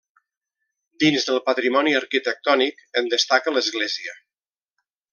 [1.03, 4.21] Dins del patrimoni arquitectònic en destaca l'església.